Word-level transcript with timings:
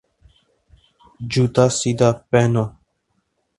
جوتا 1.31 1.65
سیدھا 1.77 2.09
پہنو 2.29 2.63